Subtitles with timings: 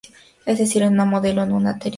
[0.47, 1.89] Es decir, es un modelo, no una teoría.